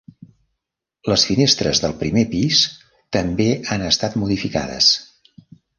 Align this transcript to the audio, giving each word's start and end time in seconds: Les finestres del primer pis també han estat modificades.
Les 1.13 1.25
finestres 1.31 1.83
del 1.85 1.93
primer 2.01 2.25
pis 2.33 2.65
també 3.19 3.49
han 3.77 3.87
estat 3.95 4.21
modificades. 4.25 4.95